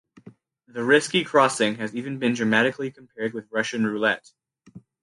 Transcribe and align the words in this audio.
The 0.67 0.83
risky 0.83 1.23
crossing 1.23 1.75
has 1.75 1.95
even 1.95 2.17
been 2.17 2.33
dramatically 2.33 2.89
compared 2.89 3.35
with 3.35 3.45
Russian 3.51 3.85
roulette. 3.85 4.31